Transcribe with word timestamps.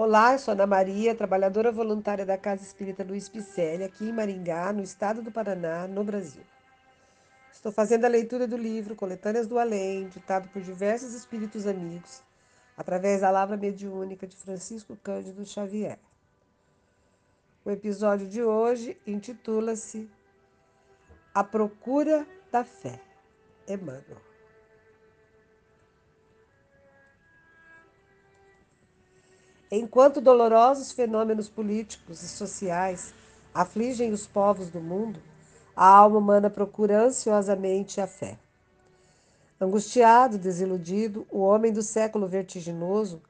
Olá, 0.00 0.34
eu 0.34 0.38
sou 0.38 0.52
Ana 0.52 0.64
Maria, 0.64 1.12
trabalhadora 1.12 1.72
voluntária 1.72 2.24
da 2.24 2.38
Casa 2.38 2.62
Espírita 2.62 3.02
Luiz 3.02 3.28
Picelli, 3.28 3.82
aqui 3.82 4.08
em 4.08 4.12
Maringá, 4.12 4.72
no 4.72 4.80
estado 4.80 5.20
do 5.20 5.32
Paraná, 5.32 5.88
no 5.88 6.04
Brasil. 6.04 6.44
Estou 7.52 7.72
fazendo 7.72 8.04
a 8.04 8.08
leitura 8.08 8.46
do 8.46 8.56
livro 8.56 8.94
Coletâneas 8.94 9.48
do 9.48 9.58
Além, 9.58 10.06
ditado 10.06 10.48
por 10.50 10.62
diversos 10.62 11.14
espíritos 11.14 11.66
amigos, 11.66 12.22
através 12.76 13.22
da 13.22 13.30
Lavra 13.32 13.56
Mediúnica 13.56 14.24
de 14.24 14.36
Francisco 14.36 14.96
Cândido 15.02 15.44
Xavier. 15.44 15.98
O 17.64 17.70
episódio 17.72 18.28
de 18.28 18.40
hoje 18.40 18.96
intitula-se 19.04 20.08
A 21.34 21.42
Procura 21.42 22.24
da 22.52 22.62
Fé. 22.62 23.00
Emmanuel. 23.66 24.27
Enquanto 29.70 30.20
dolorosos 30.20 30.92
fenômenos 30.92 31.48
políticos 31.48 32.22
e 32.22 32.28
sociais 32.28 33.12
afligem 33.52 34.12
os 34.12 34.26
povos 34.26 34.70
do 34.70 34.80
mundo, 34.80 35.20
a 35.76 35.86
alma 35.86 36.18
humana 36.18 36.48
procura 36.48 37.04
ansiosamente 37.04 38.00
a 38.00 38.06
fé. 38.06 38.38
Angustiado, 39.60 40.38
desiludido, 40.38 41.26
o 41.30 41.40
homem 41.40 41.72
do 41.72 41.82
século 41.82 42.26
vertiginoso 42.26 43.20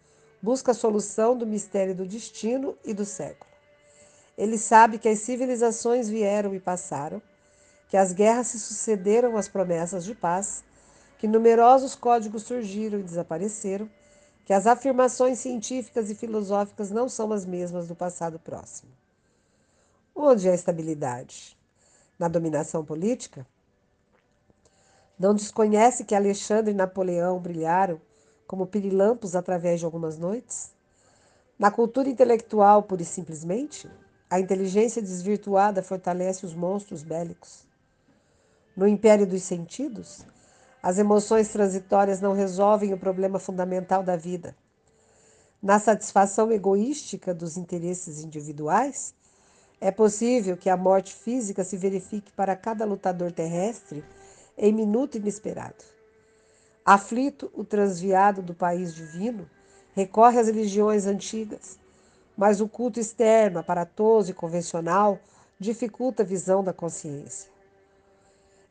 busca 0.40 0.70
a 0.70 0.74
solução 0.74 1.36
do 1.36 1.46
mistério 1.46 1.94
do 1.94 2.06
destino 2.06 2.76
e 2.84 2.94
do 2.94 3.04
século. 3.04 3.50
Ele 4.36 4.56
sabe 4.56 4.98
que 4.98 5.08
as 5.08 5.18
civilizações 5.18 6.08
vieram 6.08 6.54
e 6.54 6.60
passaram, 6.60 7.20
que 7.88 7.96
as 7.96 8.12
guerras 8.12 8.48
se 8.48 8.60
sucederam 8.60 9.36
às 9.36 9.48
promessas 9.48 10.04
de 10.04 10.14
paz, 10.14 10.62
que 11.18 11.26
numerosos 11.26 11.96
códigos 11.96 12.44
surgiram 12.44 13.00
e 13.00 13.02
desapareceram, 13.02 13.90
que 14.48 14.54
as 14.54 14.66
afirmações 14.66 15.40
científicas 15.40 16.08
e 16.08 16.14
filosóficas 16.14 16.90
não 16.90 17.06
são 17.06 17.30
as 17.34 17.44
mesmas 17.44 17.86
do 17.86 17.94
passado 17.94 18.38
próximo. 18.38 18.90
Onde 20.16 20.48
é 20.48 20.52
a 20.52 20.54
estabilidade? 20.54 21.54
Na 22.18 22.28
dominação 22.28 22.82
política? 22.82 23.46
Não 25.18 25.34
desconhece 25.34 26.02
que 26.02 26.14
Alexandre 26.14 26.72
e 26.72 26.74
Napoleão 26.74 27.38
brilharam 27.38 28.00
como 28.46 28.66
pirilampos 28.66 29.36
através 29.36 29.80
de 29.80 29.84
algumas 29.84 30.16
noites? 30.16 30.72
Na 31.58 31.70
cultura 31.70 32.08
intelectual, 32.08 32.82
pura 32.84 33.02
e 33.02 33.04
simplesmente, 33.04 33.86
a 34.30 34.40
inteligência 34.40 35.02
desvirtuada 35.02 35.82
fortalece 35.82 36.46
os 36.46 36.54
monstros 36.54 37.02
bélicos. 37.02 37.66
No 38.74 38.88
império 38.88 39.26
dos 39.26 39.42
sentidos, 39.42 40.24
as 40.82 40.98
emoções 40.98 41.48
transitórias 41.48 42.20
não 42.20 42.32
resolvem 42.32 42.92
o 42.92 42.98
problema 42.98 43.38
fundamental 43.38 44.02
da 44.02 44.16
vida. 44.16 44.56
Na 45.60 45.78
satisfação 45.78 46.52
egoística 46.52 47.34
dos 47.34 47.56
interesses 47.56 48.22
individuais, 48.22 49.14
é 49.80 49.90
possível 49.90 50.56
que 50.56 50.70
a 50.70 50.76
morte 50.76 51.14
física 51.14 51.64
se 51.64 51.76
verifique 51.76 52.32
para 52.32 52.56
cada 52.56 52.84
lutador 52.84 53.32
terrestre 53.32 54.04
em 54.56 54.72
minuto 54.72 55.16
inesperado. 55.16 55.84
Aflito, 56.84 57.50
o 57.54 57.64
transviado 57.64 58.40
do 58.40 58.54
país 58.54 58.94
divino 58.94 59.48
recorre 59.94 60.38
às 60.38 60.46
religiões 60.46 61.06
antigas, 61.06 61.78
mas 62.36 62.60
o 62.60 62.68
culto 62.68 63.00
externo, 63.00 63.58
aparatoso 63.58 64.30
e 64.30 64.34
convencional 64.34 65.18
dificulta 65.58 66.22
a 66.22 66.26
visão 66.26 66.62
da 66.62 66.72
consciência. 66.72 67.50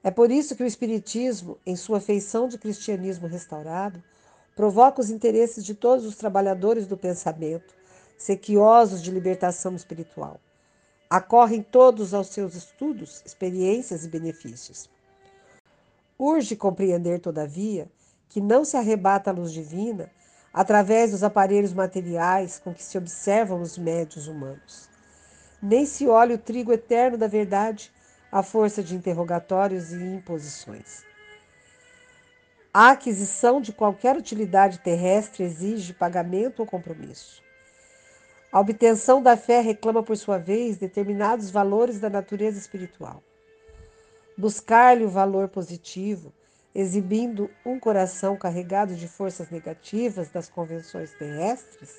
É 0.07 0.11
por 0.11 0.31
isso 0.31 0.55
que 0.55 0.63
o 0.63 0.65
Espiritismo, 0.65 1.57
em 1.65 1.75
sua 1.75 1.99
feição 1.99 2.47
de 2.47 2.57
cristianismo 2.57 3.27
restaurado, 3.27 4.01
provoca 4.55 5.01
os 5.01 5.09
interesses 5.09 5.65
de 5.65 5.75
todos 5.75 6.05
os 6.05 6.15
trabalhadores 6.15 6.87
do 6.87 6.95
pensamento, 6.95 7.75
sequiosos 8.17 9.03
de 9.03 9.11
libertação 9.11 9.75
espiritual. 9.75 10.39
Acorrem 11.09 11.61
todos 11.61 12.13
aos 12.13 12.27
seus 12.27 12.55
estudos, 12.55 13.21
experiências 13.25 14.05
e 14.05 14.07
benefícios. 14.07 14.89
Urge 16.17 16.55
compreender, 16.55 17.19
todavia, 17.19 17.91
que 18.29 18.39
não 18.39 18.63
se 18.63 18.77
arrebata 18.77 19.29
a 19.29 19.33
luz 19.33 19.51
divina 19.51 20.09
através 20.53 21.11
dos 21.11 21.21
aparelhos 21.21 21.73
materiais 21.73 22.61
com 22.63 22.73
que 22.73 22.81
se 22.81 22.97
observam 22.97 23.61
os 23.61 23.77
médios 23.77 24.29
humanos. 24.29 24.87
Nem 25.61 25.85
se 25.85 26.07
olha 26.07 26.35
o 26.35 26.39
trigo 26.39 26.71
eterno 26.71 27.17
da 27.17 27.27
verdade 27.27 27.91
à 28.31 28.43
força 28.43 28.83
de 28.83 28.95
interrogatórios 28.95 29.91
e 29.91 30.03
imposições. 30.03 31.05
A 32.73 32.91
aquisição 32.91 33.59
de 33.59 33.73
qualquer 33.73 34.15
utilidade 34.15 34.79
terrestre 34.79 35.43
exige 35.43 35.93
pagamento 35.93 36.59
ou 36.59 36.65
compromisso. 36.65 37.41
A 38.51 38.59
obtenção 38.59 39.21
da 39.21 39.35
fé 39.35 39.61
reclama, 39.61 40.03
por 40.03 40.15
sua 40.15 40.37
vez, 40.37 40.77
determinados 40.77 41.49
valores 41.49 41.99
da 41.99 42.09
natureza 42.09 42.57
espiritual. 42.57 43.21
Buscar-lhe 44.37 45.03
o 45.03 45.09
valor 45.09 45.49
positivo, 45.49 46.31
exibindo 46.73 47.49
um 47.65 47.79
coração 47.79 48.37
carregado 48.37 48.95
de 48.95 49.07
forças 49.07 49.49
negativas 49.49 50.29
das 50.29 50.47
convenções 50.47 51.11
terrestres, 51.13 51.95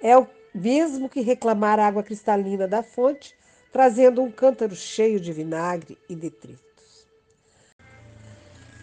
é 0.00 0.16
o 0.16 0.26
mesmo 0.54 1.08
que 1.08 1.20
reclamar 1.20 1.78
água 1.78 2.02
cristalina 2.02 2.66
da 2.66 2.82
fonte 2.82 3.36
trazendo 3.72 4.22
um 4.22 4.30
cântaro 4.30 4.74
cheio 4.74 5.20
de 5.20 5.32
vinagre 5.32 5.98
e 6.08 6.16
detritos. 6.16 7.06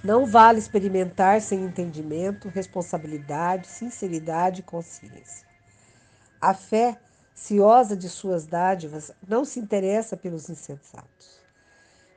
Não 0.04 0.26
vale 0.26 0.60
experimentar 0.60 1.42
sem 1.42 1.64
entendimento, 1.64 2.48
responsabilidade, 2.48 3.68
sinceridade 3.68 4.62
e 4.62 4.64
consciência. 4.64 5.48
A 6.40 6.54
fé, 6.54 7.00
ciosa 7.34 7.98
de 7.98 8.08
suas 8.08 8.46
dádivas, 8.46 9.12
não 9.28 9.44
se 9.44 9.60
interessa 9.60 10.16
pelos 10.16 10.48
insensatos, 10.48 11.40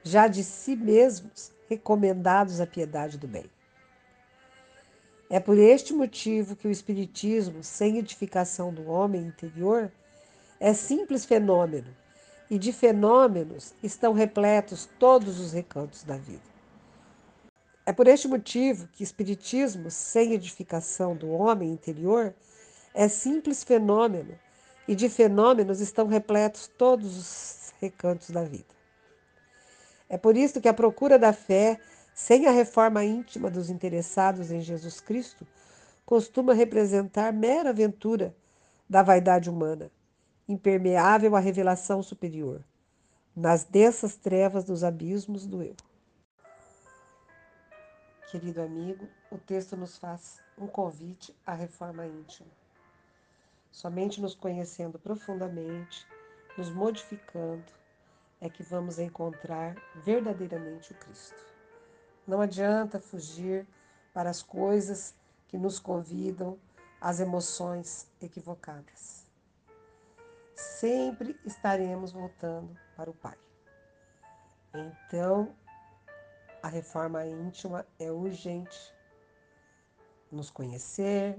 já 0.02 0.28
de 0.28 0.44
si 0.44 0.76
mesmos 0.76 1.50
recomendados 1.68 2.60
à 2.60 2.66
piedade 2.66 3.16
do 3.16 3.26
bem. 3.26 3.46
É 5.30 5.40
por 5.40 5.58
este 5.58 5.92
motivo 5.92 6.56
que 6.56 6.68
o 6.68 6.70
Espiritismo, 6.70 7.62
sem 7.62 7.98
edificação 7.98 8.72
do 8.72 8.86
homem 8.86 9.22
interior, 9.22 9.90
é 10.60 10.72
simples 10.72 11.24
fenômeno 11.24 11.94
e 12.50 12.58
de 12.58 12.72
fenômenos 12.72 13.74
estão 13.82 14.12
repletos 14.12 14.88
todos 14.98 15.38
os 15.38 15.52
recantos 15.52 16.02
da 16.02 16.16
vida. 16.16 16.48
É 17.84 17.92
por 17.92 18.06
este 18.06 18.28
motivo 18.28 18.88
que 18.88 19.02
Espiritismo, 19.02 19.90
sem 19.90 20.32
edificação 20.32 21.16
do 21.16 21.30
homem 21.30 21.70
interior, 21.70 22.34
é 22.94 23.08
simples 23.08 23.64
fenômeno, 23.64 24.38
e 24.86 24.94
de 24.94 25.08
fenômenos 25.08 25.80
estão 25.80 26.06
repletos 26.06 26.66
todos 26.78 27.16
os 27.16 27.74
recantos 27.80 28.30
da 28.30 28.42
vida. 28.42 28.74
É 30.08 30.16
por 30.16 30.36
isso 30.36 30.60
que 30.60 30.68
a 30.68 30.74
procura 30.74 31.18
da 31.18 31.32
fé, 31.32 31.78
sem 32.14 32.46
a 32.46 32.50
reforma 32.50 33.04
íntima 33.04 33.50
dos 33.50 33.68
interessados 33.68 34.50
em 34.50 34.62
Jesus 34.62 35.00
Cristo, 35.00 35.46
costuma 36.06 36.54
representar 36.54 37.32
mera 37.34 37.68
aventura 37.68 38.34
da 38.88 39.02
vaidade 39.02 39.50
humana 39.50 39.90
impermeável 40.48 41.36
à 41.36 41.40
revelação 41.40 42.02
superior, 42.02 42.64
nas 43.36 43.64
densas 43.64 44.16
trevas 44.16 44.64
dos 44.64 44.82
abismos 44.82 45.46
do 45.46 45.62
eu. 45.62 45.76
Querido 48.30 48.62
amigo, 48.62 49.06
o 49.30 49.36
texto 49.36 49.76
nos 49.76 49.98
faz 49.98 50.40
um 50.56 50.66
convite 50.66 51.36
à 51.46 51.52
reforma 51.52 52.06
íntima. 52.06 52.48
Somente 53.70 54.20
nos 54.20 54.34
conhecendo 54.34 54.98
profundamente, 54.98 56.06
nos 56.56 56.70
modificando, 56.70 57.70
é 58.40 58.48
que 58.48 58.62
vamos 58.62 58.98
encontrar 58.98 59.76
verdadeiramente 60.04 60.92
o 60.92 60.94
Cristo. 60.94 61.46
Não 62.26 62.40
adianta 62.40 62.98
fugir 62.98 63.66
para 64.14 64.30
as 64.30 64.42
coisas 64.42 65.14
que 65.46 65.58
nos 65.58 65.78
convidam 65.78 66.58
às 67.00 67.20
emoções 67.20 68.06
equivocadas 68.20 69.17
sempre 70.80 71.36
estaremos 71.44 72.12
voltando 72.12 72.78
para 72.96 73.10
o 73.10 73.14
Pai. 73.14 73.36
Então, 74.74 75.54
a 76.62 76.68
reforma 76.68 77.26
íntima 77.26 77.84
é 77.98 78.12
urgente. 78.12 78.94
Nos 80.30 80.50
conhecer, 80.50 81.38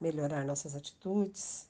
melhorar 0.00 0.44
nossas 0.44 0.74
atitudes 0.74 1.68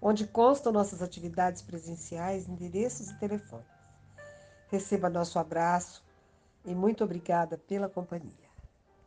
onde 0.00 0.26
constam 0.26 0.72
nossas 0.72 1.02
atividades 1.02 1.60
presenciais, 1.60 2.48
endereços 2.48 3.10
e 3.10 3.18
telefones. 3.18 3.66
Receba 4.68 5.10
nosso 5.10 5.38
abraço 5.38 6.02
e 6.64 6.74
muito 6.74 7.04
obrigada 7.04 7.58
pela 7.58 7.90
companhia. 7.90 8.41